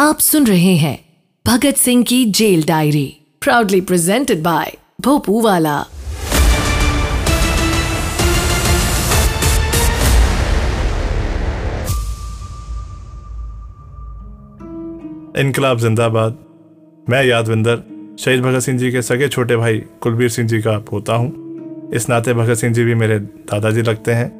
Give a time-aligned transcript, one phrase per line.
[0.00, 0.98] आप सुन रहे हैं
[1.46, 5.80] भगत सिंह की jail diary proudly presented by भोपू वाला
[15.40, 16.38] इनकलाब जिंदाबाद।
[17.10, 17.82] मैं यादविंदर,
[18.20, 22.08] शहीद भगत सिंह जी के सगे छोटे भाई कुलबीर सिंह जी का पोता हूँ। इस
[22.08, 24.32] नाते भगत सिंह जी भी मेरे दादाजी लगते हैं।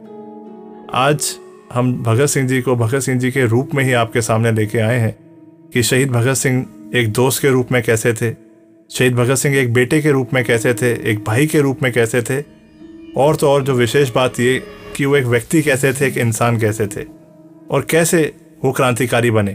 [0.94, 1.36] आज
[1.72, 4.78] हम भगत सिंह जी को भगत सिंह जी के रूप में ही आपके सामने लेके
[4.78, 5.29] आए हैं।
[5.72, 8.34] कि शहीद भगत सिंह एक दोस्त के रूप में कैसे थे?
[8.90, 11.10] शहीद भगत सिंह एक बेटे के रूप में कैसे थे?
[11.10, 12.44] एक भाई के रूप में कैसे थे?
[13.16, 14.62] और तो और जो विशेष बात ये
[14.96, 17.04] कि वो एक व्यक्ति कैसे थे, एक इंसान कैसे थे?
[17.70, 19.52] और कैसे वो क्रांतिकारी बने?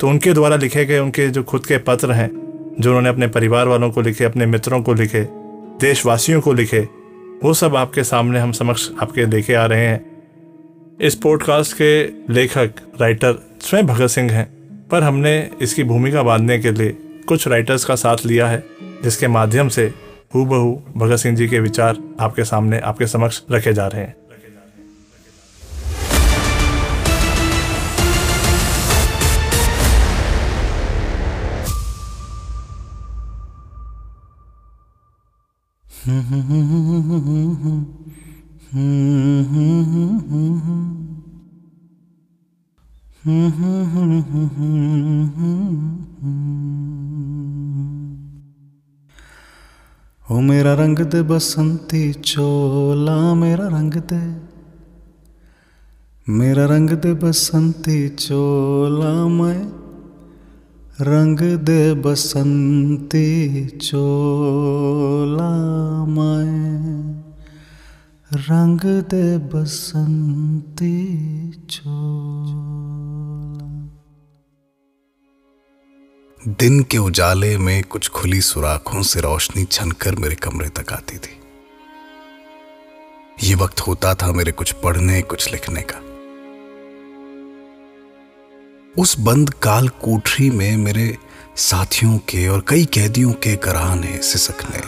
[0.00, 2.30] तो उनके द्वारा लिखे गए उनके जो खुद के पत्र हैं,
[2.80, 5.28] जो उन्होंने अपने परिवार वालों को लिखे, अपने मित्रों को लिखे,
[5.80, 6.88] देशवासियों को लिखे,
[7.44, 10.22] वो सब आपके सामने हम समक्ष आपके लेके आ रहे हैं।
[11.00, 12.70] इस पॉडकास्ट के लेखक
[13.00, 14.55] राइटर स्वयं भगत सिंह हैं।
[14.90, 16.96] पर हमने इसकी भूमिका बांधने के लिए
[17.28, 18.62] कुछ राइटर्स का साथ लिया है
[19.02, 19.92] जिसके माध्यम से
[20.34, 24.14] हूबहू भगत सिंह जी के विचार आपके सामने आपके समक्ष रखे जा रहे हैं
[43.26, 43.30] ओ
[50.40, 54.36] मेरा रंग दे बसंती चोला, मेरा रंग दे।
[56.32, 59.72] मेरा रंग दे बसंती चोला, मैं
[61.00, 65.50] रंग दे बसंती चोला,
[66.04, 67.12] मैं
[68.32, 70.94] रंग दे बसंती
[71.70, 72.05] चोला।
[76.48, 81.40] दिन के उजाले में कुछ खुली सुराखों से रोशनी छनकर मेरे कमरे तक आती थी।
[83.42, 85.98] ये वक्त होता था मेरे कुछ पढ़ने, कुछ लिखने का।
[89.02, 91.18] उस बंद काल कोठरी में मेरे
[91.56, 94.80] साथियों के और कई कैदियों के कराहने सिसकने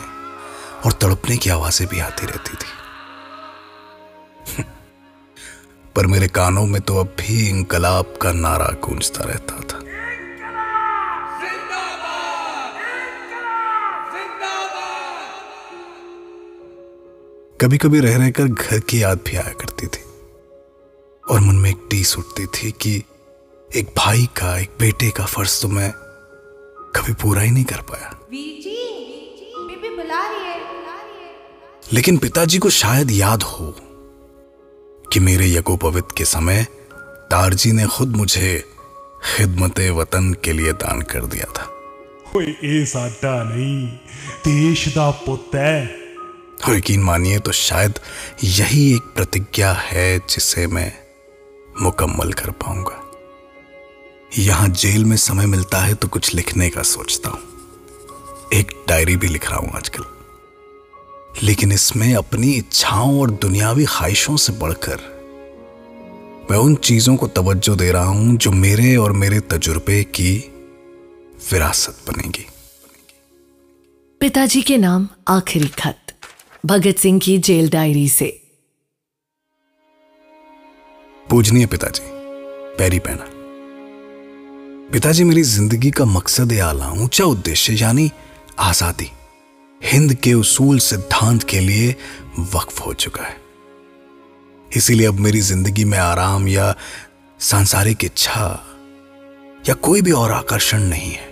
[0.85, 2.69] और तड़पने की आवाज़ें भी आती रहती थी।
[5.97, 9.78] पर मेरे कानों में तो अब भी इंकलाब का नारा गूंजता रहता था।
[17.61, 20.03] कभी कभी रह रहकर घर की याद भी आया करती थी।
[21.31, 23.03] और मन में एक टीस उठती थी कि
[23.77, 25.93] एक भाई का एक बेटे का फ़र्ज़ तो मैं
[26.97, 28.21] कभी पूरा ही नहीं कर पाया।
[31.93, 33.77] लेकिन पिताजी को शायद याद हो
[35.13, 36.67] कि मेरे यज्ञोपवित के समय
[37.31, 38.65] तारजी ने खुद मुझे
[39.37, 41.67] खिदमत वतन के लिए दान कर दिया था।
[42.33, 43.89] कोई ऐसा नहीं
[44.39, 46.08] देश का पुत है।
[46.67, 47.99] और यकीन मानिए तो शायद
[48.45, 50.93] यही एक प्रतिज्ञा है जिसे मैं
[51.83, 53.05] मुकम्मल कर पाऊँगा।
[54.39, 57.41] यहाँ जेल में समय मिलता है तो कुछ लिखने का सोचता हूँ।
[58.55, 60.05] एक डायरी भी लिख रहा हूँ आजकल।
[61.43, 65.07] लेकिन इसमें अपनी इच्छाओं और दुनियावी ख्वाहिशों से बढ़कर
[66.51, 70.33] मैं उन चीज़ों को तवज्जो दे रहा हूँ जो मेरे और मेरे तजुर्बे की
[71.53, 72.47] विरासत बनेगी।
[74.21, 76.08] पिताजी के नाम आखिरी खत।
[76.69, 78.27] भगत सिंह की जेल डायरी से।
[81.27, 82.03] पूजनीय पिताजी
[82.79, 83.25] पैरी पहना
[84.93, 88.11] पिताजी, मेरी ज़िंदगी का मकसद आला ऊँचा उद्देश्य, यानी
[88.59, 89.11] आज़ादी,
[89.81, 91.95] हिंद के उसूल सिद्धांत के लिए
[92.55, 93.37] वक्फ हो चुका है।
[94.77, 96.75] इसीलिए अब मेरी ज़िंदगी में आराम या
[97.41, 98.47] सांसारिक इच्छा
[99.69, 101.28] या कोई भी और आकर्षण नहीं है।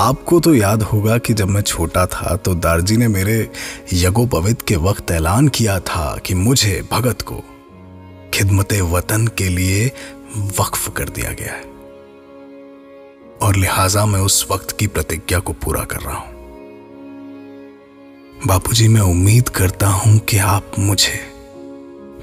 [0.00, 3.50] आपको तो याद होगा कि जब मैं छोटा था तो दारजी ने मेरे
[3.92, 7.34] यज्ञोपवित के वक्त ऐलान किया था कि मुझे भगत को
[8.34, 9.92] खिदमत वतन के लिए
[10.36, 11.62] वक्फ कर दिया गया है।
[13.42, 16.32] और लिहाजा मैं उस वक्त की प्रतिज्ञा को पूरा कर रहा हूँ।
[18.46, 21.20] बापूजी, मैं उम्मीद करता हूँ कि आप मुझे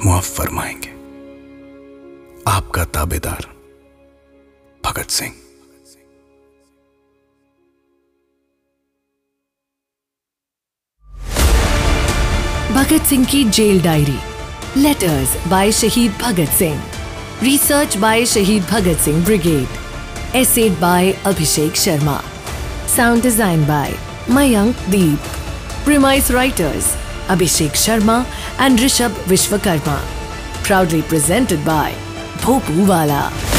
[0.05, 0.89] मुआफ फरमाएँगे।
[2.47, 3.47] आपका ताबेदार
[4.85, 5.33] Bhagat Singh.
[12.77, 14.19] Bhagat Singh Ki Jail Diary.
[14.75, 16.79] Letters by Shahid Bhagat Singh.
[17.41, 19.67] Research by Shahid Bhagat Singh Brigade.
[20.35, 22.21] Essayed by Abhishek Sharma.
[22.85, 23.89] Sound design by
[24.27, 25.17] Mayank Deep.
[25.89, 26.93] Premise writers
[27.35, 28.23] Abhishek Sharma
[28.59, 29.99] and Rishabh Vishwakarma.
[30.63, 31.93] Proudly presented by
[32.45, 33.56] Bhopuwala.